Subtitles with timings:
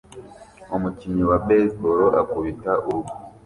[0.75, 3.13] Umukinnyi wa baseball akubita urugo